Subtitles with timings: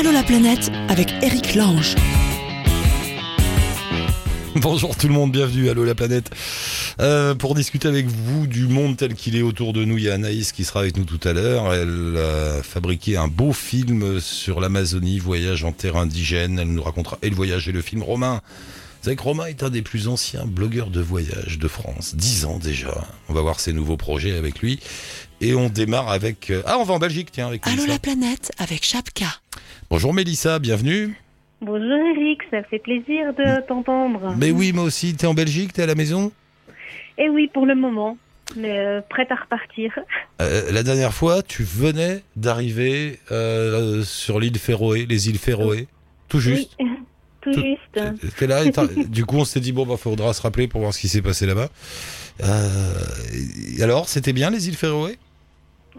[0.00, 1.94] Allô la planète avec Eric Lange.
[4.54, 6.30] Bonjour tout le monde, bienvenue à Allô la planète.
[7.00, 10.08] Euh, pour discuter avec vous du monde tel qu'il est autour de nous, il y
[10.08, 11.74] a Anaïs qui sera avec nous tout à l'heure.
[11.74, 16.58] Elle a fabriqué un beau film sur l'Amazonie, voyage en terre indigène.
[16.58, 18.02] Elle nous racontera et le voyage et le film.
[18.02, 18.40] Romain,
[19.02, 22.14] vous savez que Romain est un des plus anciens blogueurs de voyage de France.
[22.16, 23.06] Dix ans déjà.
[23.28, 24.80] On va voir ses nouveaux projets avec lui.
[25.42, 26.48] Et on démarre avec...
[26.48, 29.26] euh, Ah, on va en Belgique, tiens, avec Allô la planète avec Chapka.
[29.90, 31.14] Bonjour Mélissa, bienvenue.
[31.60, 34.34] Bonjour Eric, ça fait plaisir de t'entendre.
[34.38, 36.32] Mais oui, moi aussi, t'es en Belgique, t'es à la maison?
[37.18, 38.16] Et oui, pour le moment,
[38.56, 39.92] mais euh, prête à repartir.
[40.40, 45.86] Euh, la dernière fois, tu venais d'arriver euh, sur l'île Féroé, les îles Féroé,
[46.28, 46.70] tout juste.
[46.80, 46.86] Oui,
[47.42, 48.36] tout Tout- juste.
[48.38, 48.70] T'es là, et
[49.08, 51.20] du coup, on s'est dit bon, bah, faudra se rappeler pour voir ce qui s'est
[51.22, 51.68] passé là-bas.
[52.42, 52.94] Euh,
[53.82, 55.18] alors, c'était bien les îles Féroé?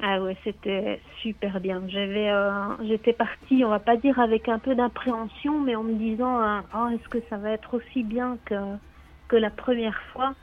[0.02, 1.82] Ah ouais, c'était super bien.
[1.88, 2.52] J'avais, euh,
[2.88, 6.60] j'étais partie, on va pas dire avec un peu d'appréhension, mais en me disant, euh,
[6.76, 8.56] oh, est-ce que ça va être aussi bien que
[9.28, 10.34] que la première fois?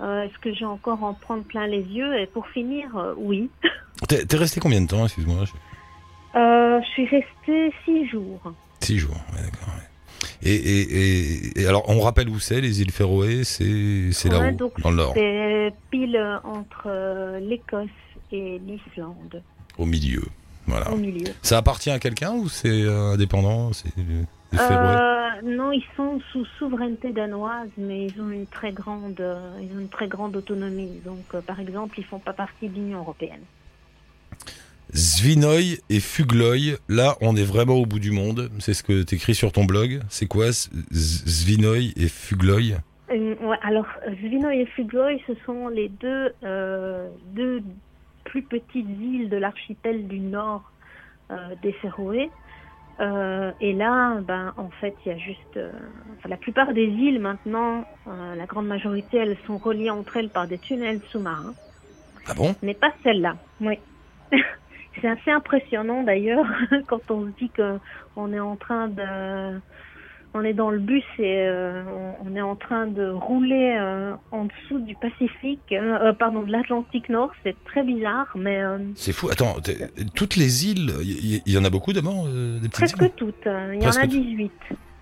[0.00, 2.18] Euh, Est-ce que j'ai encore en prendre plein les yeux?
[2.18, 3.50] Et pour finir, oui.
[4.08, 5.52] T'es t'es resté combien de temps, excuse-moi je-
[6.94, 8.40] suis restée six jours.
[8.80, 9.74] Six jours, ouais, d'accord.
[9.74, 9.88] ouais.
[10.42, 14.52] Et, et, et, et alors, on rappelle où c'est, les îles Féroé C'est c'est Ouais,
[14.52, 17.88] là-haut, dans le nord, C'est pile entre l'Écosse
[18.36, 19.42] et l'Islande,
[19.78, 20.22] au milieu.
[20.66, 20.90] Voilà.
[20.92, 21.30] au milieu.
[21.42, 24.24] Ça appartient à quelqu'un ou c'est euh, indépendant Féroé
[24.62, 29.76] Euh, non, ils sont sous souveraineté danoise, mais ils ont une très grande, euh, ils
[29.76, 31.00] ont une très grande autonomie.
[31.04, 33.40] Donc, euh, par exemple, ils font pas partie de l'Union européenne.
[34.92, 38.50] Svinoy et Fugloy, là on est vraiment au bout du monde.
[38.60, 40.00] C'est ce que t'écris sur ton blog.
[40.08, 42.76] C'est quoi Z- Svinoy et Fugloy
[43.10, 43.86] Euh, ouais, alors,
[44.20, 47.62] Zvinoy et Fugloy, ce sont les deux, euh, deux
[48.24, 50.70] plus petites îles de l'archipel du nord
[51.30, 52.30] euh, des Féroé.
[53.00, 55.72] Euh, et là, ben, en fait, il y a juste, euh,
[56.18, 60.28] enfin, la plupart des îles maintenant, euh, la grande majorité, elles sont reliées entre elles
[60.28, 61.54] par des tunnels sous-marins.
[62.28, 62.54] Ah bon?
[62.62, 63.36] Mais pas celle-là.
[63.60, 63.78] Oui.
[65.00, 66.46] C'est assez impressionnant d'ailleurs
[66.86, 67.78] quand on se dit que
[68.14, 69.58] on est en train de,
[70.34, 71.82] on est dans le bus et euh,
[72.24, 76.50] on, est en train de rouler euh, en dessous du Pacifique, euh, euh, pardon, de
[76.50, 77.30] l'Atlantique Nord.
[77.44, 78.60] C'est très bizarre, mais
[78.96, 79.28] C'est fou.
[79.30, 82.96] Attends, t'es- toutes les îles, il y, y en a beaucoup d'abord, des petites îles
[82.98, 83.46] presque toutes.
[83.46, 83.72] hein.
[83.72, 84.22] Il y Presque en a toutes.
[84.22, 84.52] 18.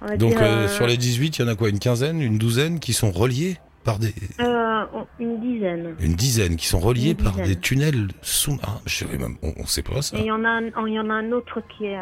[0.02, 0.34] On va Donc
[0.68, 3.56] sur les 18, il y en a quoi Une quinzaine, une douzaine qui sont reliées
[3.84, 4.12] par des...
[4.40, 4.84] euh,
[5.18, 5.94] une dizaine.
[6.00, 8.80] Une dizaine qui sont reliées par des tunnels sous-marins.
[8.86, 10.16] Je même, on, on sait pas ça.
[10.18, 11.98] Et il y en a, un- il y en a un autre qui est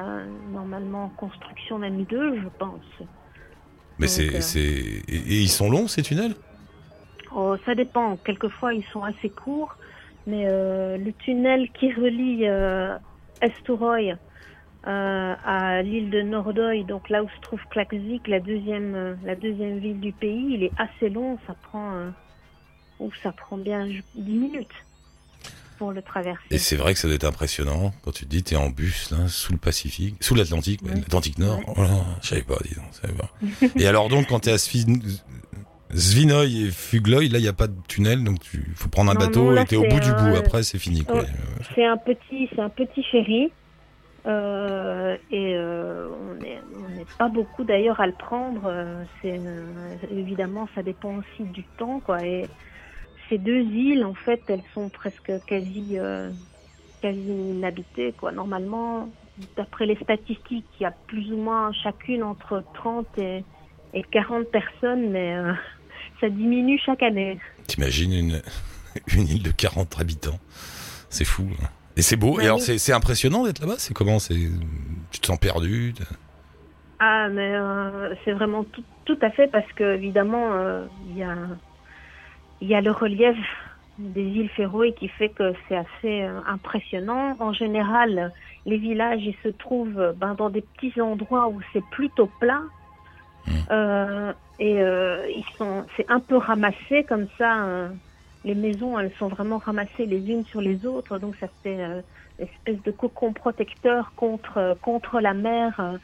[0.52, 2.80] normalement en construction, même deux, je pense.
[4.00, 6.34] Mais c'est, euh, c'est, et, et ils sont longs ces tunnels?
[7.34, 8.16] Oh, ça dépend.
[8.16, 9.76] Quelquefois, ils sont assez courts,
[10.26, 12.96] mais euh, le tunnel qui relie euh,
[13.42, 14.16] Estouroy
[14.86, 19.36] euh, à l'île de Nordoy, donc là où se trouve Klaksvik, la deuxième, euh, la
[19.36, 21.38] deuxième ville du pays, il est assez long.
[21.46, 22.10] Ça prend, euh,
[23.00, 24.68] ouf, ça prend bien 10 minutes
[25.80, 26.44] pour le traverser.
[26.50, 29.10] Et c'est vrai que ça doit être impressionnant quand tu te dis t'es en bus
[29.10, 31.58] là sous le Pacifique, sous l'Atlantique, ouais, l'Atlantique Nord.
[31.60, 31.74] Ouais.
[31.76, 33.30] Oh là, je savais pas, dis donc, je savais pas.
[33.80, 35.00] et alors donc quand t'es à Svin-
[35.94, 39.14] Svinoy et Fugloy, là il y a pas de tunnel, donc tu faut prendre un
[39.14, 40.36] Non, bateau non, là, et t'es au bout du bout.
[40.36, 41.22] Après c'est fini quoi.
[41.22, 41.28] Ouais.
[41.74, 43.50] C'est un petit, c'est un petit ferry.
[44.26, 48.60] Euh, et euh, on n'est on n'est pas beaucoup d'ailleurs à le prendre.
[48.66, 49.02] euh,
[50.14, 52.22] évidemment ça dépend aussi du temps quoi.
[52.24, 52.46] Et
[53.30, 56.30] ces deux îles en fait elles sont presque quasi euh,
[57.00, 58.32] quasi inhabitées quoi.
[58.32, 59.08] Normalement
[59.56, 63.42] d'après les statistiques il y a plus ou moins chacune entre 30 et,
[63.94, 65.52] et 40 personnes mais euh,
[66.20, 67.38] ça diminue chaque année.
[67.66, 68.42] T'imagines une
[69.16, 70.38] une île de 40 habitants,
[71.08, 71.46] c'est fou.
[71.62, 71.66] hein.
[71.96, 72.36] Et c'est beau.
[72.36, 72.78] Ouais, et alors oui.
[72.78, 73.76] c'est impressionnant d'être là-bas?
[73.78, 74.18] C'est comment?
[74.18, 74.34] C'est
[75.10, 75.94] tu te sens perdu?
[76.98, 80.50] Ah, mais euh, c'est vraiment tout, tout à fait parce que évidemment
[81.08, 81.36] il y a
[82.60, 83.36] il y a le relief
[83.98, 87.36] des îles Féroé qui fait que c'est assez euh, impressionnant.
[87.38, 88.32] En général,
[88.64, 92.62] les villages ils se trouvent ben, dans des petits endroits où c'est plutôt plat.
[93.46, 93.50] Mm.
[93.70, 97.90] Euh, et euh, ils sont, c'est un peu ramassé comme ça.
[98.44, 102.04] les maisons, elles sont vraiment ramassées les unes sur les autres, donc ça fait une
[102.38, 105.98] espèce de cocon protecteur contre contre la mer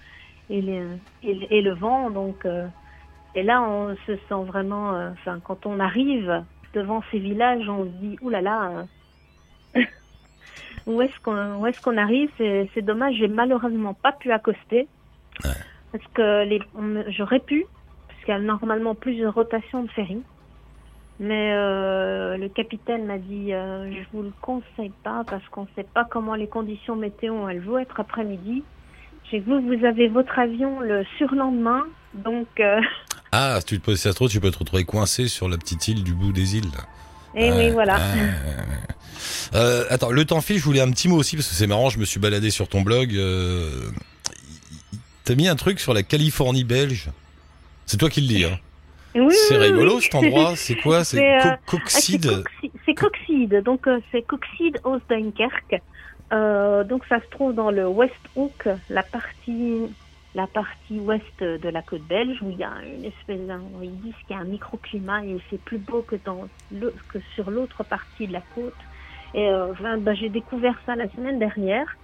[0.49, 0.83] et, les,
[1.23, 2.11] et, le- et le vent.
[2.11, 2.47] Donc,
[3.37, 4.95] et là, on se sent vraiment.
[4.95, 6.45] euh, Enfin, quand on arrive
[6.75, 8.51] devant ces villages, on se dit oulala.
[8.51, 8.87] Là
[9.75, 9.83] là,
[10.87, 12.31] où est-ce qu'on où est-ce qu'on arrive?
[12.39, 13.17] C'est dommage.
[13.17, 14.89] J'ai malheureusement pas pu accoster
[15.45, 15.51] Ouais.
[15.93, 16.61] parce que les,
[17.09, 17.67] j'aurais pu
[18.09, 20.23] parce qu'il y a normalement plusieurs rotations de ferry.
[21.19, 25.87] Mais euh, le capitaine m'a dit euh, je vous le conseille pas parce qu'on sait
[25.95, 28.65] pas comment les conditions météo elles vont être après-midi.
[29.31, 31.85] Chez vous, vous avez votre avion le surlendemain,
[32.25, 32.47] donc.
[32.61, 32.81] euh,
[33.33, 36.03] Ah, tu te poses ça trop, tu peux te retrouver coincé sur la petite île
[36.05, 36.71] du bout des îles.
[37.35, 37.99] et Ouais, oui, voilà.
[39.55, 41.91] Euh, attends, le temps file, je voulais un petit mot aussi parce que c'est marrant,
[41.91, 43.15] je me suis baladé sur ton blog.
[43.15, 43.91] Euh...
[45.25, 47.11] T'as mis un truc sur la Californie belge.
[47.85, 48.59] C'est toi qui le dis, hein.
[49.15, 50.03] Oui, C'est oui, rigolo oui.
[50.03, 50.53] cet endroit.
[50.57, 51.05] C'est quoi?
[51.05, 52.45] C'est co- euh, Ah, c'est Coxide.
[52.85, 54.79] C'est Coxide, donc c'est Coxide.
[56.33, 59.83] Euh, donc ça se trouve dans le West Hook, la partie,
[60.37, 64.01] la partie ouest de la côte belge, où il y a une espèce d'un, ils
[64.03, 67.51] disent qu'il y a un microclimat et c'est plus beau que dans le, que sur
[67.51, 68.75] l'autre partie de la côte.
[69.33, 71.97] Et euh, ben, ben, j'ai découvert ça la semaine dernière,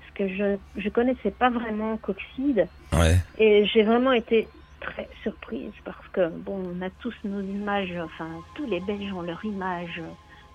[0.00, 2.66] parce que je je connaissais pas vraiment Coxide.
[2.92, 3.16] Ouais.
[3.38, 4.48] Et j'ai vraiment été
[4.80, 9.22] très surprise parce que, bon, on a tous nos images, enfin, tous les Belges ont
[9.22, 10.02] leur image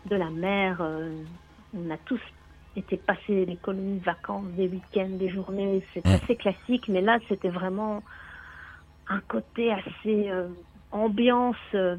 [0.08, 0.78] de la mer.
[0.82, 1.24] euh,
[1.74, 2.22] on a tous
[2.76, 5.84] été passer des colonies de vacances, des week-ends, des journées.
[5.94, 8.02] C'est assez classique, mais là, c'était vraiment
[9.10, 10.48] un côté assez euh,
[10.92, 11.98] ambiance euh,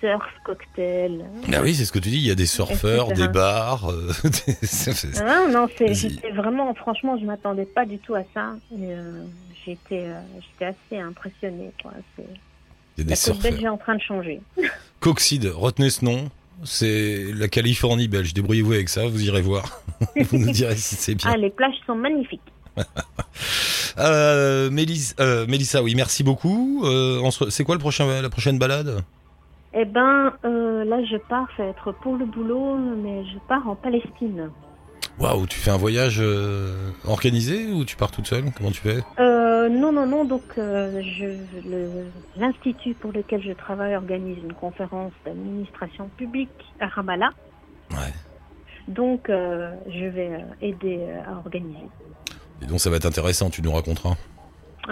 [0.00, 1.24] surf, cocktail.
[1.52, 2.16] Ah oui, c'est ce que tu dis.
[2.18, 3.90] Il y a des surfeurs, des bars.
[3.90, 4.54] euh, des-
[5.20, 8.54] Ah, non, j'étais vraiment, franchement, je m'attendais pas du tout à ça.
[8.78, 9.24] Euh,
[9.64, 10.06] j'étais,
[10.40, 11.72] j'étais assez impressionnée.
[11.82, 11.92] Quoi.
[12.16, 12.26] C'est,
[12.96, 13.42] Il y a des la côte surfeurs.
[13.50, 14.40] belge est en train de changer.
[15.00, 16.28] Coxide, retenez ce nom.
[16.62, 18.32] C'est la Californie belge.
[18.32, 19.82] Débrouillez-vous avec ça, vous irez voir.
[20.16, 21.30] vous nous direz si c'est bien.
[21.32, 22.40] Ah, les plages sont magnifiques.
[23.96, 24.70] Euh,
[25.20, 26.82] euh, Mélissa, oui, merci beaucoup.
[26.84, 29.04] Euh, se c'est quoi le prochain, la prochaine balade?
[29.72, 33.68] Eh ben, euh, là, je pars, ça va être pour le boulot, mais je pars
[33.68, 34.50] en Palestine.
[35.18, 38.44] Waouh, tu fais un voyage euh, organisé ou tu pars toute seule?
[38.56, 38.98] Comment tu fais?
[39.20, 41.24] Euh, non, non, non, donc euh, je,
[41.68, 42.06] le-
[42.36, 46.50] l'institut pour lequel je travaille organise une conférence d'administration publique
[46.80, 47.30] à Ramallah.
[47.92, 48.12] Ouais.
[48.88, 51.86] Donc, je vais aider à organiser.
[52.60, 54.16] Et donc ça va être intéressant, tu nous raconteras.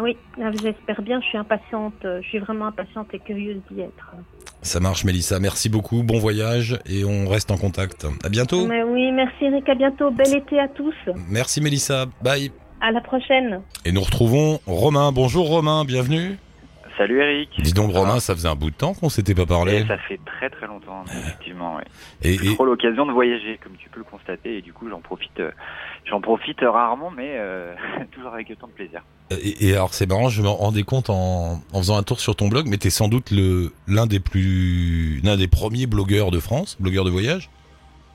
[0.01, 0.17] Oui,
[0.63, 4.13] j'espère bien, je suis impatiente, euh, je suis vraiment impatiente et curieuse d'y être.
[4.63, 5.39] Ça marche, Mélissa.
[5.41, 6.03] Merci beaucoup.
[6.03, 8.07] Bon voyage et on reste en contact.
[8.25, 8.67] À bientôt.
[8.67, 10.95] Mais oui, merci Eric, à bientôt, bel été à tous,
[11.29, 12.07] Merci, Mélissa.
[12.23, 12.51] Bye.
[12.81, 13.61] à la prochaine.
[13.85, 15.13] Et nous retrouvons Romain.
[15.13, 15.85] Bonjour, Romain.
[15.85, 16.39] Bienvenue.
[16.99, 17.51] Salut Eric.
[17.63, 19.77] Dis donc, Romain, ça faisait un bout de temps qu'on s'était pas parlé.
[19.81, 21.77] Et ça fait très très longtemps, effectivement.
[21.77, 21.85] Ouais.
[22.23, 25.41] Et, trop l'occasion de voyager, comme tu peux le constater, et du coup j'en profite,
[25.41, 25.51] euh,
[26.05, 27.75] j'en profite rarement, mais euh,
[28.13, 29.03] toujours avec autant de plaisir.
[29.31, 32.37] et- et alors, c'est marrant, je me rendais compte en, en faisant un tour sur
[32.37, 36.41] ton blog, mais t'es sans doute le l'un des plus, l'un des premiers blogueurs de
[36.41, 37.49] France, blogueur de voyage.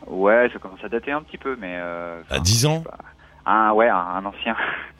[0.05, 2.83] Ouais, ça commence à dater un petit peu, mais euh, À enfin, 10 ans,
[3.45, 4.55] ah ouais, un, un ancien,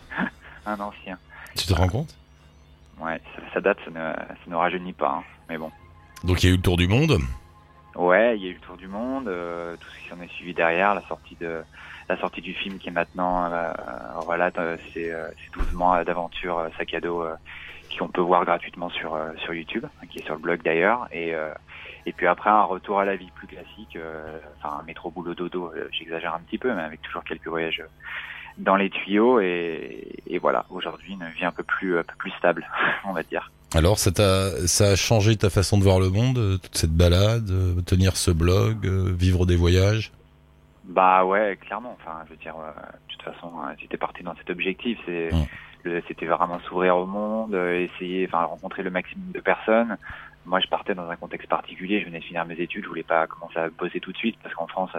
[0.66, 1.18] un ancien.
[1.56, 2.14] tu te rends compte?
[3.00, 5.72] Ouais, ça, ça date, ça ne, ça ne rajeunit pas, hein, mais bon.
[6.24, 7.20] Donc, il y a eu le tour du monde.
[7.96, 10.32] Ouais, il y a eu le tour du monde, euh, tout ce qui s'en est
[10.32, 11.64] suivi derrière, la sortie de
[12.10, 13.74] la sortie du film qui est maintenant, euh,
[14.24, 17.36] voilà, euh, c'est euh, c'est 12 mois d'aventures euh, sac à dos euh,
[17.98, 21.08] qu'on peut voir gratuitement sur euh, sur YouTube, hein, qui est sur le blog d'ailleurs,
[21.12, 21.54] et euh,
[22.06, 25.34] et puis après un retour à la vie plus classique, euh, enfin un métro boulot
[25.34, 27.90] dodo, euh, j'exagère un petit peu, mais avec toujours quelques voyages euh,
[28.58, 32.32] dans les tuyaux et, et voilà, aujourd'hui une vie un peu plus un peu plus
[32.32, 32.68] stable,
[33.06, 33.52] on va dire.
[33.76, 37.82] Alors, ça a changé ta façon de voir le monde, euh, toute cette balade, euh,
[37.82, 40.14] tenir ce blog, euh, vivre des voyages?
[40.86, 41.98] Bah ouais, clairement.
[42.00, 44.98] Enfin, je veux dire, euh, de toute façon, euh, j'étais parti dans cet objectif.
[45.06, 45.30] C'est,
[46.08, 49.98] c'était vraiment s'ouvrir au monde, essayer, enfin, rencontrer le maximum de personnes.
[50.46, 52.00] Moi, je partais dans un contexte particulier.
[52.00, 52.84] Je venais de finir mes études.
[52.84, 54.92] Je voulais pas commencer à bosser tout de suite parce qu'en France,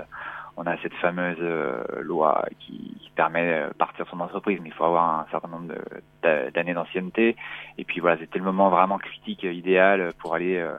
[0.58, 4.84] on a cette fameuse euh, loi qui, permet de partir son entreprise, mais il faut
[4.84, 5.74] avoir un certain nombre
[6.22, 7.34] d'années d'ancienneté.
[7.76, 10.76] Et puis voilà, c'était le moment vraiment critique, euh, idéal pour aller euh,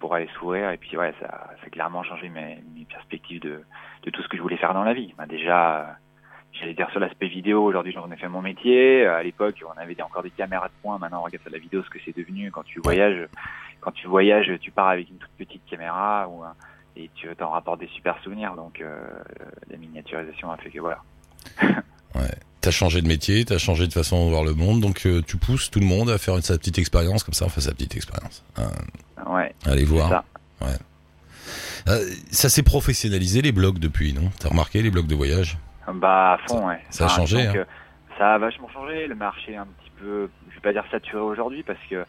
[0.00, 0.72] pour aller s'ouvrir.
[0.72, 3.62] Et puis ouais, ça, a clairement changé mes, perspectives de,
[4.10, 5.14] tout ce que je voulais faire dans la vie.
[5.28, 5.84] Déjà, euh,
[6.54, 9.06] j'allais dire sur l'aspect vidéo, aujourd'hui j'en ai fait mon métier.
[9.06, 10.98] Euh, À l'époque, on avait encore des caméras de poing.
[10.98, 12.50] Maintenant, regarde sur la vidéo ce que c'est devenu.
[12.50, 13.28] Quand tu voyages,
[13.80, 16.54] quand tu voyages, tu pars avec une toute petite caméra ou un-
[16.96, 18.54] et tu t'en rapportes des super souvenirs.
[18.54, 18.96] Donc euh,
[19.70, 20.98] la miniaturisation a fait que voilà.
[22.62, 25.36] T'as changé de métier, t'as changé de façon de voir le monde, donc euh, tu
[25.36, 27.94] pousses tout le monde à faire sa petite expérience, comme ça on fait sa petite
[27.94, 28.42] expérience.
[28.56, 28.72] Hein,
[29.24, 30.08] Ouais, allez voir.
[30.08, 30.24] ça.
[31.88, 34.30] Euh, ça s'est professionnalisé les blogs depuis, non?
[34.40, 35.58] T'as remarqué les blogs de voyage?
[35.94, 36.80] Bah à fond, ouais.
[36.90, 37.52] ça a changé, hein.
[37.54, 37.64] euh,
[38.18, 39.06] ça a vachement changé.
[39.06, 42.04] Le marché est un petit peu, je vais pas dire saturé aujourd'hui parce que euh,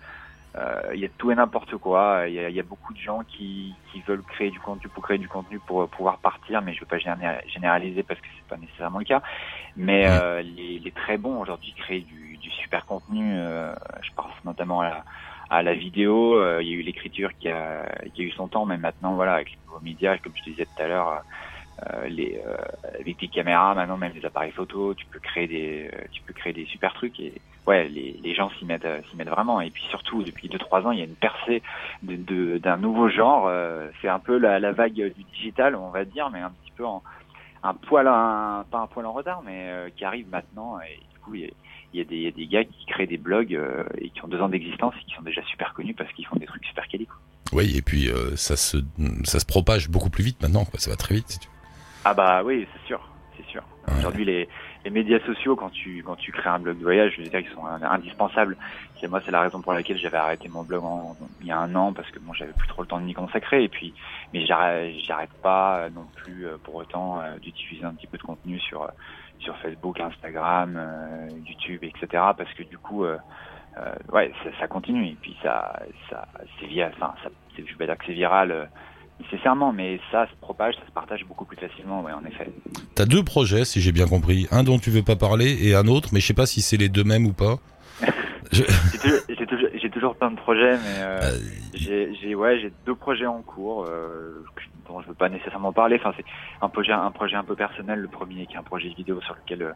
[0.93, 2.25] il y a tout et n'importe quoi.
[2.27, 4.89] Il y a, il y a beaucoup de gens qui, qui veulent créer du contenu
[4.91, 8.19] pour créer du contenu pour euh, pouvoir partir, mais je veux pas géné- généraliser parce
[8.21, 9.21] que c'est pas nécessairement le cas.
[9.75, 13.37] Mais euh, les, les très bons aujourd'hui créent du, du super contenu.
[13.37, 15.05] euh, je pense notamment à la,
[15.49, 16.35] à la vidéo.
[16.39, 19.15] euh, Il y a eu l'écriture qui a, qui a eu son temps, mais maintenant
[19.15, 21.09] voilà avec les nouveaux médias, comme je te disais tout à l'heure.
[21.09, 21.19] euh,
[21.91, 22.57] euh, les, euh,
[22.99, 26.33] avec des caméras, maintenant même des appareils photo, tu peux créer des, euh, tu peux
[26.33, 29.61] créer des super trucs et ouais, les, les gens s'y mettent, euh, s'y mettent vraiment.
[29.61, 31.61] Et puis surtout, depuis deux trois ans, il y a une percée
[32.01, 33.45] de, d'un nouveau genre.
[33.47, 36.71] euh, c'est un peu la, la vague du digital, on va dire, mais un petit
[36.71, 37.03] peu en
[37.63, 40.79] un poil, un, pas un poil en retard, mais euh, qui arrive maintenant.
[40.79, 41.49] Et du coup, il y a,
[41.93, 44.09] il y a des, il y a des gars qui créent des blogs euh, et
[44.09, 46.45] qui ont deux ans d'existence et qui sont déjà super connus parce qu'ils font des
[46.45, 47.07] trucs super quali.
[47.53, 48.77] Oui, et puis euh, ça se
[49.23, 50.65] ça se propage beaucoup plus vite maintenant.
[50.65, 50.79] Quoi.
[50.79, 51.29] Ça va très vite.
[51.29, 51.47] Si tu...
[52.05, 53.01] Ah bah oui, c'est sûr,
[53.35, 53.63] c'est sûr.
[53.87, 53.95] Ouais.
[53.99, 54.47] Aujourd'hui, les,
[54.87, 57.41] les médias sociaux, quand tu quand tu crées un blog de voyage, je veux dire
[57.41, 58.57] qu'ils sont indispensables.
[59.03, 61.75] Moi, c'est la raison pour laquelle j'avais arrêté mon blog en- il y a un
[61.75, 63.63] an parce que bon, j'avais plus trop le temps de m'y consacrer.
[63.65, 63.93] Et puis,
[64.31, 68.23] mais j'arrête pas euh, non plus euh, pour autant euh, d'utiliser un petit peu de
[68.23, 68.89] contenu sur
[69.39, 70.79] sur Facebook, Instagram,
[71.43, 72.07] YouTube, etc.
[72.37, 73.05] Parce que du coup,
[74.13, 75.09] ouais, ça, continue.
[75.09, 75.79] Et puis ça,
[76.09, 76.27] ça,
[76.59, 76.93] c'est viral.
[76.95, 77.13] Enfin,
[77.57, 78.69] je vais dire que c'est viral.
[79.19, 82.49] Nécessairement, mais ça se propage, ça se partage beaucoup plus facilement, ouais, en effet.
[82.95, 84.47] T'as deux projets, si j'ai bien compris.
[84.51, 86.77] Un dont tu veux pas parler et un autre, mais je sais pas si c'est
[86.77, 87.57] les deux mêmes ou pas.
[88.51, 91.19] J'ai toujours, plein de projets, mais euh,
[91.89, 94.45] Euh, j'ai, ouais, j'ai deux projets en cours euh,
[94.87, 95.97] dont je veux pas nécessairement parler.
[95.99, 96.25] Enfin, c'est
[96.61, 97.99] un projet, un projet un peu personnel.
[97.99, 99.73] Le premier qui est un projet vidéo sur lequel,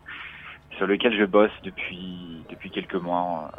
[0.77, 3.51] sur lequel je bosse depuis depuis quelques mois.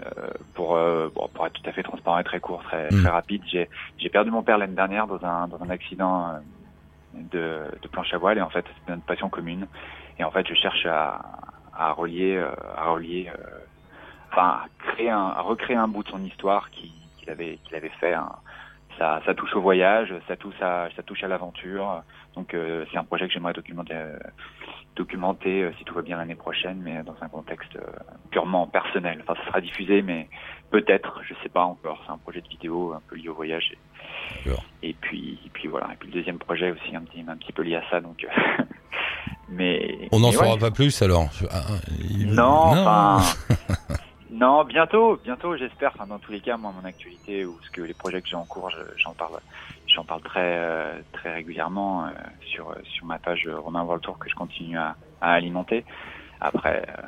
[0.00, 3.02] Euh, pour euh, bon, pour être tout à fait transparent et très court, très Mm.
[3.02, 6.38] très rapide, j'ai perdu mon père l'année dernière dans un dans un accident euh,
[7.14, 9.66] de, de planche à voile et en fait c'est une passion commune
[10.18, 11.20] et en fait je cherche à,
[11.76, 12.42] à relier
[12.76, 13.30] à relier
[14.30, 17.74] enfin à créer un à recréer un bout de son histoire qui qu'il avait qu'il
[17.76, 18.30] avait fait hein.
[18.96, 22.02] ça ça touche au voyage ça touche à ça touche à l'aventure
[22.36, 23.94] donc euh, c'est un projet que j'aimerais documenter
[24.96, 27.82] documenter euh, si tout va bien l'année prochaine mais dans un contexte euh,
[28.30, 30.28] purement personnel enfin ça sera diffusé mais
[30.70, 33.72] peut-être je sais pas encore c'est un projet de vidéo un peu lié au voyage
[34.82, 37.52] et, puis et puis voilà et puis le deuxième projet aussi un petit un petit
[37.52, 38.62] peu lié à ça donc euh,
[39.48, 40.58] mais on n'en saura ouais.
[40.58, 41.28] pas plus alors.
[41.50, 41.78] Ah, ah,
[42.26, 42.74] Non,
[44.30, 45.90] non, bientôt, bientôt, j'espère.
[45.94, 48.36] Enfin, dans tous les cas, moi, mon actualité ou ce que les projets que j'ai
[48.36, 49.40] en cours, je- j'en parle,
[49.94, 52.10] j'en parle très, euh, très régulièrement euh,
[52.46, 55.84] sur sur ma page euh, Romain World Tour que je continue à, à alimenter.
[56.40, 57.02] Après, euh,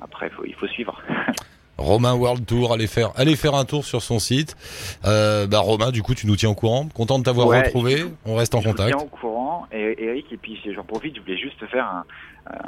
[0.00, 1.00] après, faut, il faut suivre.
[1.78, 4.56] Romain World Tour, allez faire, allez faire un tour sur son site.
[5.04, 6.88] Euh, bah Romain, du coup, tu nous tiens au courant.
[6.88, 8.02] Content de t'avoir Ouais, retrouvé.
[8.24, 8.96] On reste en Je contact.
[8.96, 12.04] tiens au courant, et Eric, et puis j'en profite, je voulais juste faire un,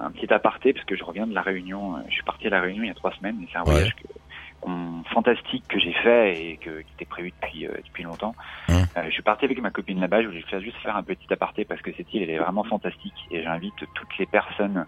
[0.05, 1.97] un petit aparté parce que je reviens de la Réunion.
[1.97, 3.63] euh, Je suis parti à la Réunion il y a trois semaines, et c'est un
[3.63, 3.71] Ouais.
[3.71, 4.09] voyage que,
[5.13, 8.35] fantastique que j'ai fait et que, qui était prévu depuis euh, depuis longtemps.
[8.69, 8.75] Hum.
[8.97, 10.23] Euh, je suis parti avec ma copine là-bas.
[10.23, 12.65] Je voulais faire- juste faire un petit aparté parce que cette île elle est vraiment
[12.65, 14.85] fantastique et j'invite toutes les personnes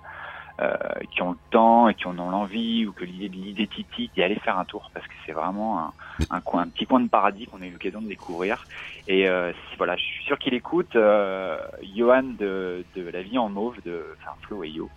[0.61, 0.75] euh,
[1.13, 4.23] qui ont le temps et qui en ont l'envie ou que l'idée l'idée titille d'y
[4.23, 5.93] aller faire un tour parce que c'est vraiment un,
[6.31, 8.65] un coin un petit coin de paradis qu'on a eu l'occasion de découvrir
[9.09, 11.57] et euh, voilà je suis sûr qu'il écoute euh,
[11.97, 14.91] Johan de, de la vie en mauve de enfin Flo et Yo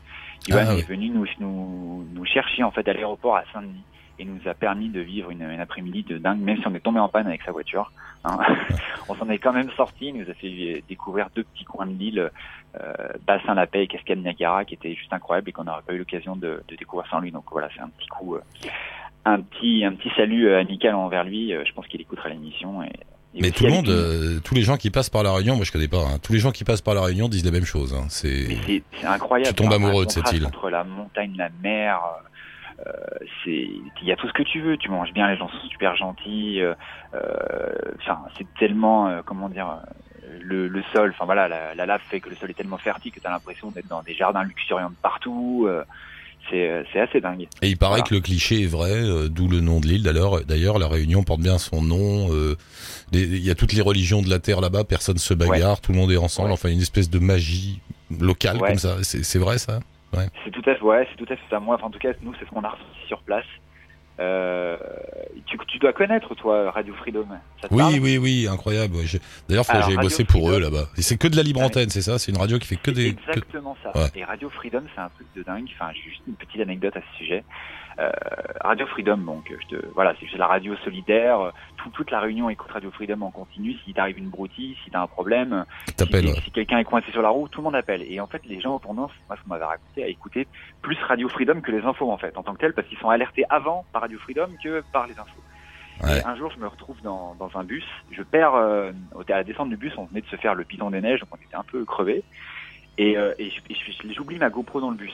[0.49, 0.81] Johan Ah, est oui.
[0.89, 3.83] venu nous, nous nous chercher en fait à l'aéroport à Saint-Denis
[4.19, 6.79] et nous a permis de vivre une, une après-midi de dingue même si on est
[6.79, 7.91] tombé en panne avec sa voiture
[8.25, 8.37] hein.
[9.09, 11.93] on s'en est quand même sorti il nous a fait découvrir deux petits coins de
[11.97, 12.29] l'île
[12.79, 12.93] euh,
[13.27, 15.99] Bassin La Paix et Cascade Niagara qui était juste incroyable et qu'on n'aurait pas eu
[15.99, 17.31] l'occasion de, de découvrir sans lui.
[17.31, 18.41] Donc voilà, c'est un petit coup, euh,
[19.25, 21.51] un petit, un petit salut euh, amical envers lui.
[21.51, 22.81] Je pense qu'il écoutera l'émission.
[22.81, 22.87] Et,
[23.35, 25.65] et Mais tout le monde, euh, tous les gens qui passent par la Réunion, moi
[25.65, 25.99] je connais pas.
[25.99, 27.93] hein, tous les gens qui passent par la Réunion disent la même chose.
[27.93, 28.47] hein, c'est
[29.03, 29.49] incroyable.
[29.55, 30.47] Tu tombes amoureux de cette île.
[30.47, 31.99] Entre la montagne, la mer.
[32.85, 32.91] Euh,
[33.43, 33.51] c'est,
[34.01, 34.77] il y a tout ce que tu veux.
[34.77, 36.61] Tu manges bien, les gens sont super gentils.
[36.61, 36.73] euh,
[37.13, 37.69] euh,
[38.01, 39.79] Enfin, c'est tellement, comment dire,
[40.41, 41.11] le, le sol.
[41.13, 43.31] Enfin voilà, la, la lave fait que le sol est tellement fertile que tu as
[43.31, 45.67] l'impression d'être dans des jardins luxuriants de partout.
[46.49, 47.47] c'est, assez dingue.
[47.61, 48.03] Et il paraît Voilà.
[48.03, 50.03] que le cliché est vrai, euh, d'où le nom de l'île.
[50.03, 52.33] D'ailleurs, la Réunion porte bien son nom.
[52.33, 52.55] euh,
[53.13, 54.83] Il y a toutes les religions de la terre là-bas.
[54.83, 56.49] Personne se bagarre, tout le monde est ensemble.
[56.49, 56.53] Ouais.
[56.53, 57.79] Enfin, une espèce de magie
[58.19, 58.69] locale Ouais.
[58.69, 58.97] comme ça.
[59.03, 59.79] C'est vrai ça?
[60.45, 61.59] C'est tout à fait, ouais, c'est tout à fait ça.
[61.59, 63.45] Moi, enfin, en tout cas, nous, c'est ce qu'on a ressenti sur place.
[64.19, 64.77] Euh,
[65.47, 67.25] tu, tu dois connaître, toi, Radio Freedom.
[67.61, 68.95] Ça te Oui, parle oui, oui, incroyable.
[68.95, 69.05] ouais,
[69.49, 70.85] D'ailleurs, j'ai bossé pour eux là-bas.
[70.97, 71.65] Et c'est que de la libre Ouais.
[71.65, 72.19] antenne, c'est ça?
[72.19, 73.15] C'est une radio qui fait que des.
[73.15, 73.89] que- exactement ça.
[73.97, 74.09] Ouais.
[74.15, 75.67] Et Radio Freedom, c'est un truc de dingue.
[75.73, 77.43] Enfin, j'ai juste une petite anecdote à ce sujet.
[77.99, 78.09] Euh,
[78.61, 81.51] Radio Freedom, donc, je te, voilà, c'est la radio solidaire.
[81.77, 83.75] Tout- toute la réunion écoute Radio Freedom en continu.
[83.85, 85.95] Si t'arrive une broutille, si t'as un problème, si,
[86.31, 86.41] ouais.
[86.43, 88.01] si quelqu'un est coincé sur la route, tout le monde appelle.
[88.11, 90.47] Et en fait, les gens ont tendance, moi, ce qu'on m'avait raconté, à écouter
[90.81, 93.09] plus Radio Freedom que les infos, en fait, en tant que tel, parce qu'ils sont
[93.09, 95.41] alertés avant par Radio Freedom que par les infos.
[96.03, 96.17] Ouais.
[96.19, 97.85] Et un jour, je me retrouve dans, dans un bus.
[98.11, 98.91] Je perds, euh,
[99.29, 101.29] à la descente du bus, on venait de se faire le piton des neiges, donc
[101.31, 102.23] on était un peu crevés.
[102.97, 103.51] Et, euh, et
[104.15, 105.13] j'oublie ma GoPro dans le bus.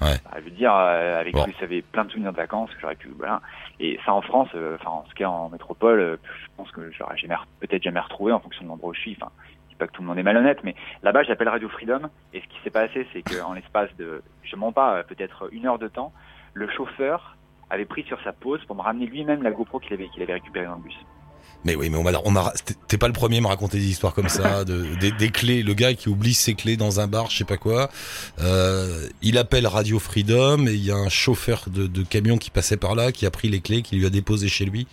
[0.00, 0.16] Ouais.
[0.24, 1.44] Bah, je veux dire, euh, avec Bon.
[1.46, 3.40] lui, ça avait plein de souvenirs de vacances que j'aurais pu, voilà.
[3.80, 6.90] Et ça en France, euh, enfin, en ce cas en métropole, euh, je pense que
[6.92, 9.16] j'aurais jamais, re- peut-être jamais retrouvé en fonction de l'endroit où je suis.
[9.20, 9.30] Enfin,
[9.70, 12.02] dis pas que tout le monde est malhonnête, mais là-bas, j'appelle Radio Freedom.
[12.34, 15.78] Et ce qui s'est passé, c'est qu'en l'espace de, je mens pas, peut-être une heure
[15.78, 16.12] de temps,
[16.52, 17.36] le chauffeur
[17.70, 20.34] avait pris sur sa pause pour me ramener lui-même la GoPro qu'il avait, qu'il avait
[20.34, 20.96] récupérée dans le bus.
[21.64, 22.52] Mais oui, mais on m'a, on m'a,
[22.88, 25.62] t'es pas le premier à me raconter des histoires comme ça, de, des, des clés,
[25.62, 27.88] le gars qui oublie ses clés dans un bar, je sais pas quoi.
[28.40, 32.50] Euh, il appelle Radio Freedom et il y a un chauffeur de, de camion qui
[32.50, 34.86] passait par là, qui a pris les clés, qui lui a déposé chez lui.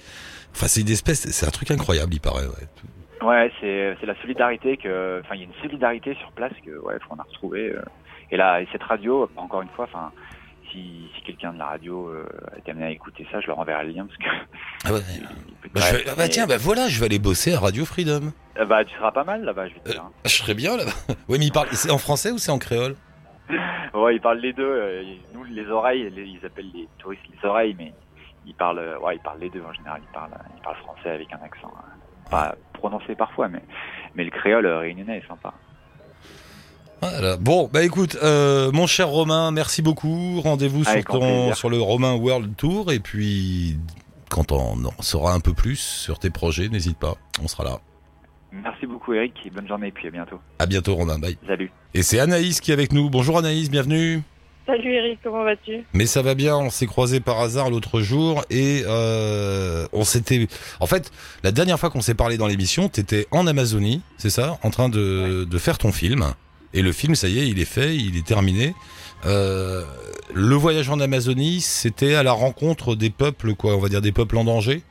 [0.55, 2.46] Enfin, c'est une espèce, c'est un truc incroyable, il paraît.
[2.46, 6.53] Ouais, ouais c'est, c'est la solidarité que, enfin, il y a une solidarité sur place
[6.65, 7.72] que, ouais, qu'on a retrouvé.
[7.72, 7.82] Euh.
[8.32, 10.12] Et là, et cette radio, encore une fois, enfin,
[10.73, 12.25] si, si quelqu'un de la radio euh,
[12.57, 14.25] est amené à écouter ça, je leur enverrai le lien parce que.
[14.85, 14.99] Ah ouais.
[15.73, 18.31] bah, je vais, ah bah tiens, bah voilà, je vais aller bosser à Radio Freedom.
[18.57, 20.01] Euh, bah tu seras pas mal là-bas, je vais te dire.
[20.03, 20.11] hein.
[20.25, 20.91] Je serais bien là-bas.
[21.29, 22.95] Oui, mais il parle, c'est en français ou c'est en créole?
[23.93, 24.63] Ouais, ils parlent les deux.
[24.67, 25.03] euh,
[25.35, 27.93] nous, les oreilles, les- ils appellent les touristes les oreilles, mais
[28.45, 30.01] ils parlent, euh, ouais, ils parlent les deux en général.
[30.03, 33.61] Ils parlent, ils parlent français avec un accent euh, pas prononcé parfois, mais
[34.15, 35.53] mais le créole euh, réunionnais est sympa.
[37.12, 37.38] Voilà.
[37.38, 40.41] Bon, bah écoute, euh, mon cher Romain, merci beaucoup.
[40.41, 43.77] Rendez-vous sur ton, sur le Romain World Tour et puis
[44.29, 47.79] quand on en saura un peu plus sur tes projets, n'hésite pas, on sera là.
[48.51, 49.33] Merci beaucoup, Eric.
[49.45, 50.39] et Bonne journée, et puis à bientôt.
[50.60, 51.17] À bientôt, Romain.
[51.19, 51.38] Bye.
[51.48, 51.72] Salut.
[51.93, 53.10] Et c'est Anaïs qui est avec nous.
[53.10, 54.22] Bonjour Anaïs, bienvenue.
[54.65, 55.83] Salut Eric, comment vas-tu?
[55.93, 60.48] Mais ça va bien, on s'est croisés par hasard l'autre jour et euh, on s'était...
[60.79, 61.12] En fait,
[61.43, 64.57] la dernière fois qu'on s'est parlé dans l'émission, t'étais en Amazonie, c'est ça?
[64.63, 66.33] En train de, de faire ton film.
[66.73, 68.73] Et le film, ça y est, il est fait, il est terminé.
[69.25, 69.83] Euh,
[70.33, 74.11] le voyage en Amazonie, c'était à la rencontre des peuples, quoi, on va dire des
[74.11, 74.81] peuples en danger?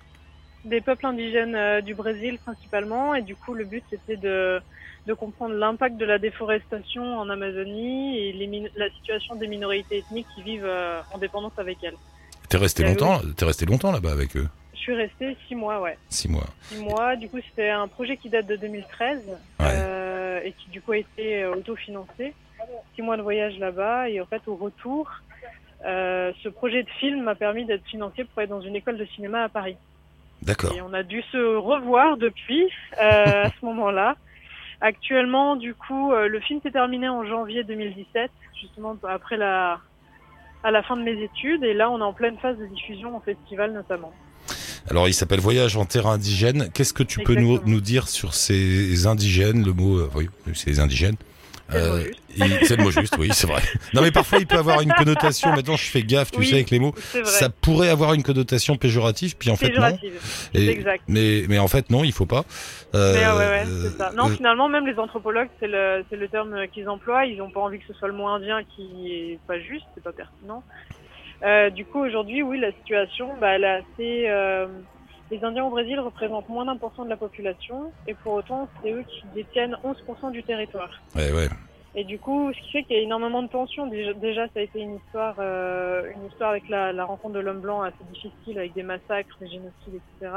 [0.64, 4.60] Des peuples indigènes euh, du Brésil principalement, et du coup le but c'était de,
[5.08, 10.28] de comprendre l'impact de la déforestation en Amazonie et les la situation des minorités ethniques
[10.36, 11.96] qui vivent euh, en dépendance avec elles.
[12.48, 14.46] T'es resté longtemps T'es resté longtemps là-bas avec eux?
[14.74, 15.98] Je suis restée six mois, ouais.
[16.08, 16.46] Six mois.
[16.68, 19.20] Six mois, du coup c'était un projet qui date de 2013
[19.62, 22.34] euh, et qui du coup a été euh, autofinancé.
[22.94, 25.10] Six mois de voyage là-bas et en fait au retour,
[25.84, 29.04] euh, ce projet de film m'a permis d'être financé pour être dans une école de
[29.06, 29.76] cinéma à Paris.
[30.42, 30.72] D'accord.
[30.74, 32.64] Et on a dû se revoir depuis
[33.00, 34.16] euh, à ce moment-là.
[34.80, 39.80] Actuellement, du coup, euh, le film s'est terminé en janvier 2017, justement après la
[40.64, 43.16] à la fin de mes études, et là on est en pleine phase de diffusion
[43.16, 44.12] en festival notamment.
[44.90, 46.70] Alors, il s'appelle Voyage en terre indigène.
[46.74, 50.68] Qu'est-ce que tu peux nous, nous dire sur ces indigènes Le mot, euh, oui, c'est
[50.70, 51.16] les indigènes.
[51.70, 52.04] C'est le mot Euh,
[52.64, 53.62] c'est le mot juste, oui, c'est vrai.
[53.94, 55.52] Non, mais parfois, il peut avoir une connotation.
[55.52, 56.94] Maintenant, je fais gaffe, tu Oui, sais, avec les mots.
[57.24, 59.96] Ça pourrait avoir une connotation péjorative, puis en fait, non.
[60.52, 61.04] Et- exact.
[61.08, 62.44] Mais, mais en fait, non, il faut pas.
[62.94, 64.12] Euh, Mais, ouais, ouais, c'est ça.
[64.14, 67.24] Non, euh, finalement, même les anthropologues, c'est le, c'est le terme qu'ils emploient.
[67.24, 70.02] Ils n'ont pas envie que ce soit le mot indien qui est pas juste, c'est
[70.04, 70.62] pas pertinent.
[71.44, 74.28] Euh, du coup, aujourd'hui, oui, la situation, bah, elle est assez.
[74.28, 74.66] euh,
[75.30, 78.68] les Indiens au Brésil représentent moins d'un pour cent de la population, et pour autant,
[78.82, 80.90] c'est eux qui détiennent 11% du territoire.
[81.16, 81.48] ouais, ouais.
[81.94, 83.86] Et du coup, ce qui fait qu'il y a énormément de tensions.
[83.86, 87.40] Déjà, déjà, ça a été une histoire, euh, une histoire avec la, la rencontre de
[87.40, 90.32] l'homme blanc assez difficile, avec des massacres, des génocides, etc.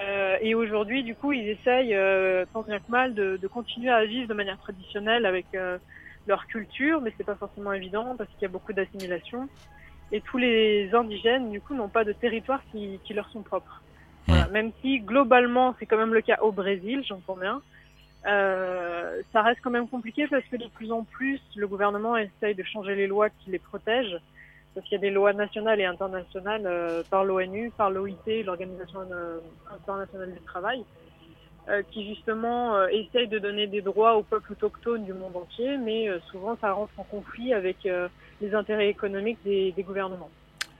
[0.00, 3.90] Euh, et aujourd'hui, du coup, ils essayent, euh, tant bien que mal, de, de continuer
[3.90, 5.78] à vivre de manière traditionnelle avec euh,
[6.26, 9.48] leur culture, mais c'est pas forcément évident parce qu'il y a beaucoup d'assimilation.
[10.12, 13.82] Et tous les indigènes, du coup, n'ont pas de territoire qui, qui leur sont propres.
[14.28, 14.48] Voilà.
[14.48, 17.60] Même si globalement, c'est quand même le cas au Brésil, j'entends bien.
[18.26, 22.54] Euh, ça reste quand même compliqué parce que de plus en plus, le gouvernement essaye
[22.54, 24.18] de changer les lois qui les protègent.
[24.74, 29.00] Parce qu'il y a des lois nationales et internationales euh, par l'ONU, par l'OIT, l'Organisation
[29.10, 29.38] euh,
[29.74, 30.84] internationale du travail,
[31.90, 36.08] qui justement euh, essayent de donner des droits aux peuples autochtones du monde entier, mais
[36.08, 38.08] euh, souvent ça rentre en conflit avec euh,
[38.40, 40.30] les intérêts économiques des, des gouvernements.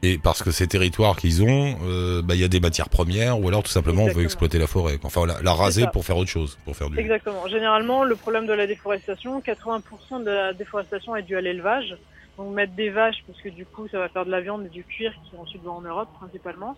[0.03, 3.41] Et parce que ces territoires qu'ils ont, euh, bah, il y a des matières premières,
[3.41, 4.99] ou alors tout simplement on veut exploiter la forêt.
[5.03, 6.99] Enfin, la, la raser pour faire autre chose, pour faire du.
[6.99, 7.49] Exactement.
[7.49, 11.97] Généralement, le problème de la déforestation, 80% de la déforestation est due à l'élevage.
[12.37, 14.69] Donc mettre des vaches, parce que du coup, ça va faire de la viande et
[14.69, 16.77] du cuir qui ensuite va en Europe principalement.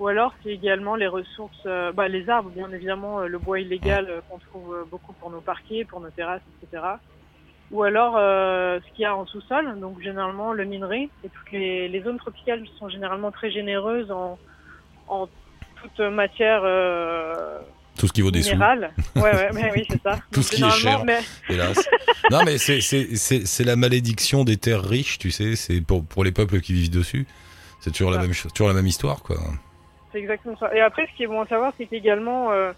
[0.00, 3.60] Ou alors, c'est également les ressources, euh, bah, les arbres, bien évidemment, euh, le bois
[3.60, 6.82] illégal euh, qu'on trouve beaucoup pour nos parquets, pour nos terrasses, etc.
[7.70, 11.08] Ou alors, ce qu'il y a en sous-sol, donc généralement le minerai.
[11.24, 14.38] Et toutes les, les zones tropicales sont généralement très généreuses en,
[15.08, 15.28] en
[15.82, 16.60] toute matière
[17.98, 18.92] Tout ce qui vaut des sous.
[19.16, 20.18] Ouais, ouais, mais oui, c'est ça.
[20.32, 21.04] Tout ce qui est cher.
[21.04, 21.88] mais- hélas.
[22.30, 25.56] non, mais c'est c'est c'est c'est la malédiction des terres riches, tu sais.
[25.56, 27.26] C'est pour pour les peuples qui vivent dessus.
[27.80, 28.22] C'est toujours la Ça.
[28.22, 29.36] même chose, toujours la même histoire, quoi.
[30.14, 30.72] C'est exactement ça.
[30.72, 32.72] Et après, ce qui est bon à savoir, c'est qu'également, euh,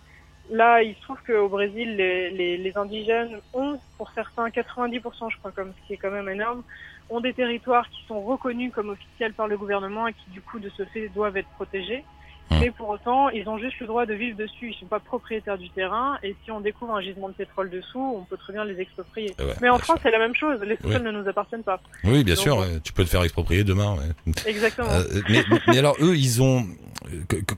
[0.51, 5.37] là, il se trouve qu'au Brésil, les, les, les indigènes ont, pour certains, 90%, je
[5.37, 6.63] crois, comme ce qui est quand même énorme,
[7.11, 10.59] ont des territoires qui sont reconnus comme officiels par le gouvernement et qui, du coup,
[10.59, 12.07] de ce fait, doivent être protégés.
[12.51, 12.59] Hum.
[12.61, 14.71] Mais pour autant, ils ont juste le droit de vivre dessus.
[14.71, 16.17] Ils sont pas propriétaires du terrain.
[16.23, 19.35] Et si on découvre un gisement de pétrole dessous, on peut très bien les exproprier.
[19.39, 20.61] Ouais, Mais en France, c'est la même chose.
[20.63, 20.95] Les Oui.
[21.03, 21.81] ne nous appartiennent pas.
[22.05, 23.97] Oui, bien Donc, sûr, ouais, tu peux te faire exproprier demain.
[23.97, 24.33] ouais.
[24.47, 24.91] Exactement.
[24.91, 26.67] Euh, mais, mais alors eux, ils ont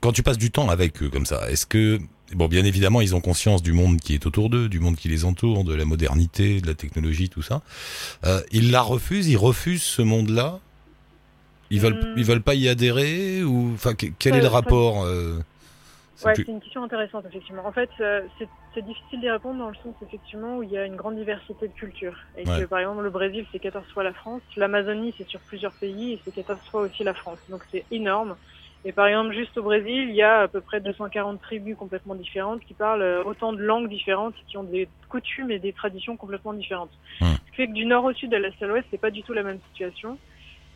[0.01, 1.99] quand tu passes du temps avec eux comme ça, est-ce que
[2.33, 5.07] bon, bien évidemment, ils ont conscience du monde qui est autour d'eux, du monde qui
[5.07, 7.61] les entoure, de la modernité, de la technologie, tout ça.
[8.25, 10.59] Euh, ils la refusent, ils refusent ce monde-là.
[11.71, 12.13] Ils veulent, Hmm.
[12.17, 15.37] ils veulent pas y adhérer ou enfin que- quel est le rapport euh,
[16.15, 17.65] c'est Ouais, plus- c'est une question intéressante, effectivement.
[17.65, 18.27] En fait, euh,
[18.73, 21.67] c'est difficile d'y répondre dans le sens, effectivement, où il y a une grande diversité
[21.67, 22.17] de cultures.
[22.37, 22.61] Et Ouais.
[22.61, 24.41] que, par exemple, le Brésil, c'est 14 fois la France.
[24.57, 27.39] L'Amazonie, c'est sur plusieurs pays et c'est 14 fois aussi la France.
[27.49, 28.35] Donc, c'est énorme.
[28.85, 32.15] Et par exemple, juste au Brésil, il y a à peu près 240 tribus complètement
[32.15, 36.15] différentes qui parlent euh, autant de langues différentes, qui ont des coutumes et des traditions
[36.17, 36.91] complètement différentes.
[37.19, 39.23] Ce qui fait que du nord au sud, de l'est à l'ouest, c'est pas du
[39.23, 40.17] tout la même situation.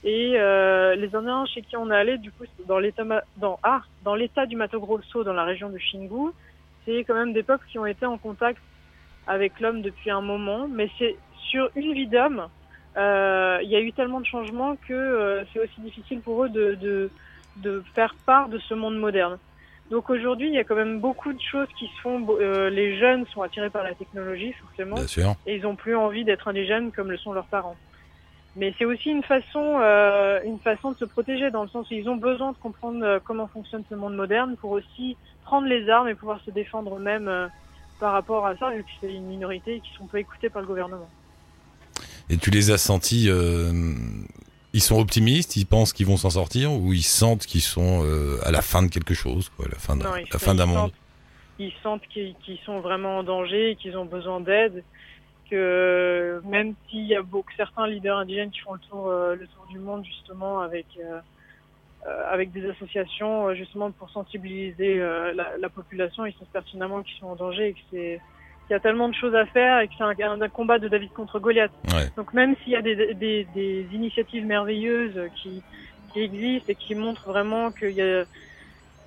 [0.05, 3.03] Et euh, les Indiens chez qui on est allé, du coup, dans l'état
[3.37, 6.31] dans ah dans l'état du Mato Grosso, dans la région de Xingu,
[6.85, 8.59] c'est quand même des peuples qui ont été en contact
[9.27, 11.15] avec l'homme depuis un moment, mais c'est
[11.49, 12.47] sur une vie d'homme,
[12.97, 16.49] euh, il y a eu tellement de changements que euh, c'est aussi difficile pour eux
[16.49, 17.09] de, de
[17.57, 19.37] de faire part de ce monde moderne.
[19.91, 22.25] Donc aujourd'hui, il y a quand même beaucoup de choses qui se font.
[22.41, 25.35] euh, les jeunes sont attirés par la technologie, forcément Bien sûr.
[25.45, 27.77] et ils ont plus envie d'être indigènes comme le sont leurs parents.
[28.55, 31.93] Mais c'est aussi une façon, euh, une façon de se protéger dans le sens où
[31.93, 35.89] ils ont besoin de comprendre euh, comment fonctionne ce monde moderne pour aussi prendre les
[35.89, 37.47] armes et pouvoir se défendre eux-mêmes euh,
[37.99, 40.61] par rapport à ça, vu que c'est une minorité et qui sont peu écoutés par
[40.61, 41.09] le gouvernement.
[42.29, 43.71] Et tu les as sentis euh,
[44.73, 48.03] ils sont optimistes, ils pensent qu'ils vont s'en sortir ou ils sentent qu'ils sont
[48.43, 50.55] à la fin de quelque chose, quoi, la fin d'un Non, ils la sont- fin
[50.55, 50.77] d'un ils monde?
[50.77, 50.93] sentent-
[51.59, 54.83] Ils sentent qu'ils qu'ils sont vraiment en danger, et qu'ils ont besoin d'aide,
[55.49, 59.47] que même s'il y a beaucoup certains leaders indigènes qui font le tour, euh, le
[59.47, 61.19] tour du monde justement avec euh,
[62.07, 67.27] euh, avec des associations justement pour sensibiliser la, la population, ils savent pertinemment qu'ils sont
[67.27, 68.21] en danger et que c'est
[68.67, 70.87] qu'il y a tellement de choses à faire et que c'est un, un combat de
[70.87, 71.71] David contre Goliath.
[71.93, 72.09] Ouais.
[72.17, 75.61] Donc même s'il y a des, des, des initiatives merveilleuses qui,
[76.11, 78.25] qui existent et qui montrent vraiment qu'il y a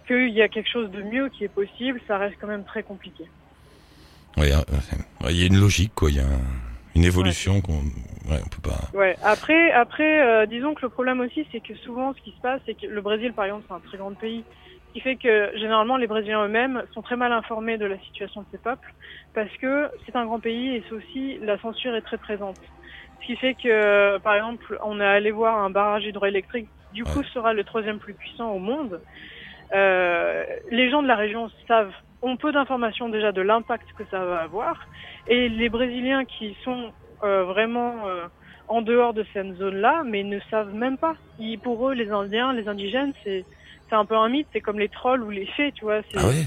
[0.07, 2.83] qu'il y a quelque chose de mieux qui est possible, ça reste quand même très
[2.85, 3.25] compliqué.
[4.37, 6.11] Ouais, euh, ouais, il y a une logique, quoi.
[6.11, 6.61] Il y a un-
[6.95, 7.81] une évolution qu'on,
[8.31, 8.91] ouais, on peut pas.
[8.99, 9.17] Ouais.
[9.23, 12.61] Après, après, euh, disons que le problème aussi, c'est que souvent, ce qui se passe,
[12.67, 14.47] c'est que le Brésil, par exemple, c'est un très grand pays,
[14.89, 18.43] ce qui fait que généralement, les Brésiliens eux-mêmes sont très mal informés de la situation
[18.43, 18.91] de ces peuples,
[19.35, 22.59] parce que c'est un grand pays et c'est aussi la censure est très présente.
[23.21, 27.23] Ce qui fait que, par exemple, on est allé voir un barrage hydroélectrique, du coup,
[27.25, 29.03] sera le troisième plus puissant au monde.
[29.75, 31.93] Euh, les gens de la région savent,
[32.27, 34.77] ont peu d'informations déjà de l'impact que ça va avoir,
[35.27, 38.27] et les Brésiliens qui sont euh, vraiment euh,
[38.69, 41.15] en dehors de cette zone-là, mais ne savent même pas.
[41.39, 43.47] Ils, pour eux, les Indiens, les indigènes, c'est
[43.89, 44.49] c'est un peu un mythe.
[44.53, 46.01] C'est comme les trolls ou les fées, tu vois.
[46.17, 46.45] Ah ouais.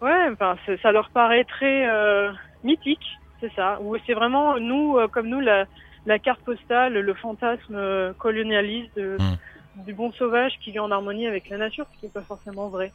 [0.00, 3.04] Ouais, enfin, ça leur paraît très euh, mythique,
[3.40, 3.78] c'est ça.
[3.82, 5.66] Ou c'est vraiment nous, comme nous, la,
[6.06, 9.84] la carte postale, le fantasme colonialiste de- Hmm.
[9.84, 12.68] du bon sauvage qui vit en harmonie avec la nature, ce qui n'est pas forcément
[12.68, 12.92] vrai.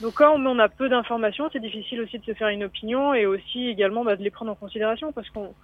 [0.00, 3.26] Donc quand on a peu d'informations, c'est difficile aussi de se faire une opinion et
[3.26, 5.54] aussi également bah, de les prendre en considération parce qu'on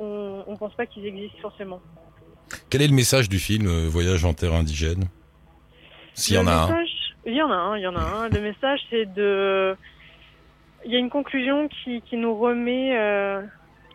[0.00, 1.80] on, on pense pas qu'ils existent forcément.
[2.70, 5.04] Quel est le message du film euh, Voyage en terre indigène?
[6.14, 6.66] S'il y en a un.
[6.68, 8.28] message- Il y en a un, il y en a un.
[8.28, 9.76] Le message, c'est de.
[10.84, 13.40] Il y a une conclusion qui, qui nous remet, euh,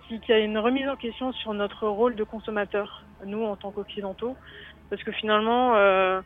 [0.08, 3.70] qui, qui a une remise en question sur notre rôle de consommateur, nous en tant
[3.72, 4.36] qu'occidentaux,
[4.90, 6.20] parce que finalement, euh,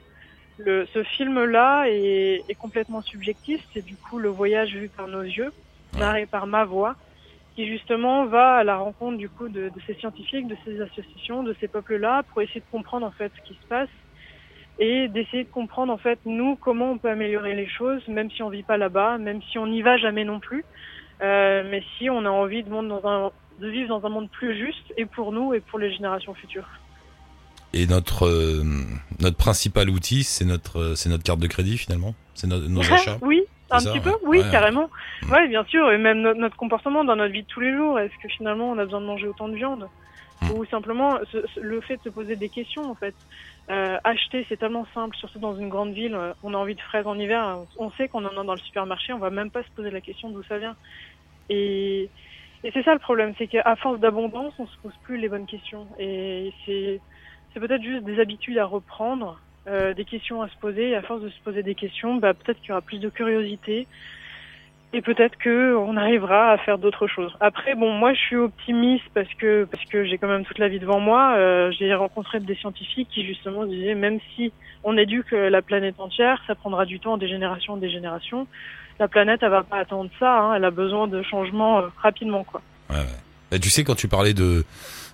[0.58, 3.62] le, ce film-là est, est complètement subjectif.
[3.74, 5.52] C'est du coup le voyage vu par nos yeux,
[5.98, 6.96] narré par ma voix,
[7.56, 11.44] qui justement va à la rencontre du coup de, de ces scientifiques, de ces associations,
[11.44, 13.90] de ces peuples-là, pour essayer de comprendre en fait ce qui se passe
[14.80, 18.42] et d'essayer de comprendre en fait nous comment on peut améliorer les choses, même si
[18.42, 20.66] on vit pas là-bas, même si on n'y va jamais non plus,
[21.22, 24.30] euh, mais si on a envie de, monde dans un, de vivre dans un monde
[24.30, 26.68] plus juste et pour nous et pour les générations futures.
[27.74, 28.64] Et notre euh,
[29.20, 32.82] notre principal outil, c'est notre euh, c'est notre carte de crédit finalement, c'est no- nos
[32.94, 33.18] achats.
[33.22, 34.04] oui, un ça, petit ouais.
[34.14, 34.52] peu, oui, Ouais.
[34.52, 34.90] carrément.
[35.24, 35.32] Mm.
[35.32, 38.00] Ouais, bien sûr, et même no- notre comportement dans notre vie de tous les jours.
[38.00, 39.88] Est-ce que finalement on a besoin de manger autant de viande
[40.42, 40.52] Mm.
[40.52, 43.16] Ou simplement ce- le fait de se poser des questions en fait.
[43.70, 46.18] Euh, acheter, c'est tellement simple, surtout dans une grande ville.
[46.44, 49.14] On a envie de fraises en hiver, on sait qu'on en a dans le supermarché,
[49.14, 50.76] on va même pas se poser la question d'où ça vient.
[51.50, 52.10] Et,
[52.64, 55.46] et c'est ça le problème, c'est qu'à force d'abondance, on se pose plus les bonnes
[55.46, 55.88] questions.
[55.98, 57.00] Et c'est
[57.54, 60.90] c'est peut-être juste des habitudes à reprendre, euh, des questions à se poser.
[60.90, 63.10] Et à force de se poser des questions, bah, peut-être qu'il y aura plus de
[63.10, 63.88] curiosité.
[64.96, 67.36] et peut-être que on arrivera à faire d'autres choses.
[67.40, 70.68] Après, bon, moi, je suis optimiste parce que parce que j'ai quand même toute la
[70.68, 71.34] vie devant moi.
[71.36, 76.44] Euh, j'ai rencontré des scientifiques qui justement disaient même si on éduque la planète entière,
[76.46, 78.48] ça prendra du temps, des générations, des générations.
[79.00, 80.40] La planète, elle va pas attendre ça.
[80.40, 82.62] Hein, elle a besoin de changements euh, rapidement, quoi.
[83.54, 84.66] Et tu sais, quand tu parlais de,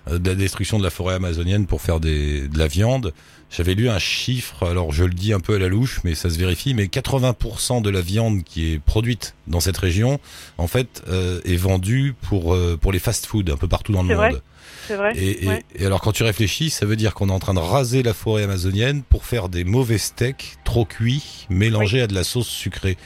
[0.08, 3.12] euh, de la destruction de la forêt amazonienne pour faire des, de la viande,
[3.50, 6.30] j'avais lu un chiffre, alors je le dis un peu à la louche, mais ça
[6.30, 10.20] se vérifie, mais 80% de la viande qui est produite dans cette région,
[10.56, 14.14] en fait, euh, est vendue pour, euh, pour les fast-food un peu partout dans le
[14.14, 14.30] vrai.
[14.32, 14.42] monde.
[14.86, 15.12] C'est vrai.
[15.16, 15.64] Et, et- Ouais.
[15.74, 18.14] et alors quand tu réfléchis, ça veut dire qu'on est en train de raser la
[18.14, 22.96] forêt amazonienne pour faire des mauvais steaks trop cuits, mélangés à de la sauce sucrée.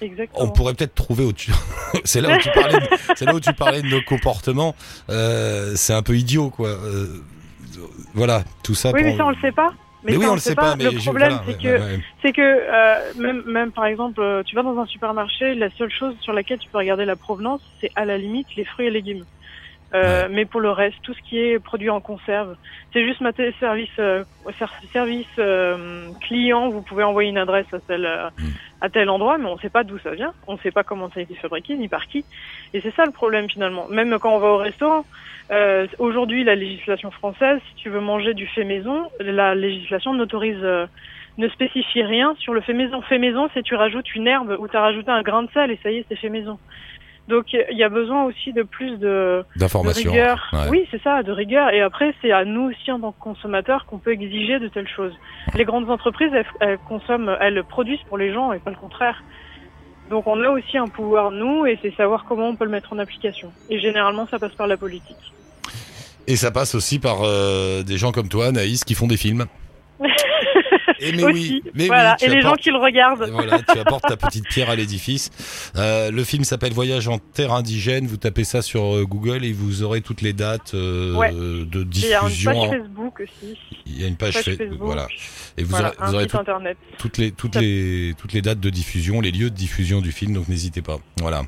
[0.00, 0.44] Exactement.
[0.44, 1.32] On pourrait peut-être trouver au
[2.04, 2.86] c'est là où tu parlais de...
[3.16, 4.74] c'est là où tu parlais de nos comportements
[5.10, 7.22] euh, c'est un peu idiot quoi Euh,
[8.14, 9.72] voilà tout ça Oui, pour- mais ça on le sait pas.
[10.04, 12.00] mais, oui on le sait pas, mais le problème, voilà, c'est ouais, que ouais, ouais.
[12.22, 16.14] c'est que euh, même même par exemple, tu vas dans un supermarché, la seule chose
[16.20, 19.24] sur laquelle tu peux regarder la provenance, c'est à la limite les fruits et légumes.
[19.94, 22.56] Euh, Mais pour le reste, tout ce qui est produit en conserve,
[22.92, 24.24] c'est juste mater service euh,
[24.58, 26.70] ser- service euh, client.
[26.70, 28.48] Vous pouvez envoyer une adresse à tel euh, Mm.
[28.80, 30.84] à tel endroit, mais on ne sait pas d'où ça vient, on ne sait pas
[30.84, 32.26] comment ça a été fabriqué ni par qui.
[32.72, 33.86] Et c'est ça le problème finalement.
[33.88, 35.06] Même quand on va au restaurant,
[35.52, 40.58] euh, aujourd'hui la législation française, si tu veux manger du fait maison, la législation n'autorise
[40.62, 40.86] euh,
[41.38, 43.02] ne spécifie rien sur le fait maison.
[43.02, 45.70] Fait maison, c'est tu rajoutes une herbe ou tu as rajouté un grain de sel
[45.70, 46.58] et ça y est, c'est fait maison.
[47.28, 50.48] Donc il y a besoin aussi de plus de, de rigueur.
[50.52, 50.68] ouais.
[50.70, 51.70] Oui, c'est ça, de rigueur.
[51.70, 54.88] Et après, c'est à nous aussi en tant que consommateurs qu'on peut exiger de telles
[54.88, 55.12] choses.
[55.54, 59.22] Les grandes entreprises, elles, elles consomment, elles produisent pour les gens et pas le contraire.
[60.08, 62.92] Donc on a aussi un pouvoir nous et c'est savoir comment on peut le mettre
[62.92, 63.50] en application.
[63.70, 65.32] Et généralement, ça passe par la politique.
[66.28, 69.46] et ça passe aussi par euh, des gens comme toi Anaïs qui font des films
[71.00, 71.62] et mais aussi.
[71.64, 72.10] oui mais voilà.
[72.12, 73.28] oui, tu et les gens qui le regardent.
[73.30, 75.30] Voilà, tu apportes ta petite pierre à l'édifice.
[75.76, 78.06] Euh, le film s'appelle Voyage en terre indigène.
[78.06, 81.32] Vous tapez ça sur euh, Google et vous aurez toutes les dates euh, Ouais.
[81.32, 82.52] de Et Il y a une diffusion.
[82.52, 83.58] page Facebook aussi.
[83.86, 84.78] Il y a une page, Page fa- Facebook.
[84.80, 85.06] voilà.
[85.58, 86.76] Et vous Voilà, aurez, un vous aurez site tout- internet.
[86.98, 90.12] toutes les toutes Ça- les toutes les dates de diffusion, les lieux de diffusion du
[90.12, 90.32] film.
[90.34, 90.98] Donc n'hésitez pas.
[91.20, 91.42] Voilà.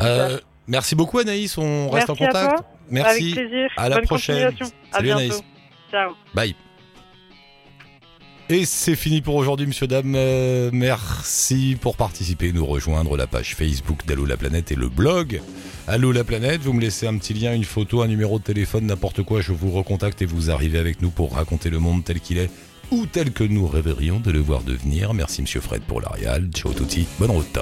[0.00, 1.56] Euh, merci beaucoup Anaïs.
[1.58, 2.56] On reste en à contact.
[2.56, 2.66] toi.
[2.90, 3.32] Merci.
[3.32, 3.70] Avec plaisir.
[3.76, 4.36] À la Bonne prochaine.
[4.46, 4.50] À
[4.96, 5.18] Salut, bientôt.
[5.20, 5.42] Anaïs.
[5.90, 6.12] Ciao.
[6.34, 6.54] Bye.
[8.52, 10.14] Et c'est fini pour aujourd'hui, monsieur, dame.
[10.16, 15.40] Euh, merci pour participer, nous rejoindre la page Facebook d'Allo la planète et le blog
[15.86, 16.60] Allo la planète.
[16.60, 19.40] Vous me laissez un petit lien, une photo, un numéro de téléphone, n'importe quoi.
[19.40, 22.50] Je vous recontacte et vous arrivez avec nous pour raconter le monde tel qu'il est
[22.90, 25.14] ou tel que nous rêverions de le voir devenir.
[25.14, 26.50] Merci, monsieur Fred, pour l'Arial.
[26.52, 27.06] Ciao, tutti.
[27.20, 27.56] Bonne route.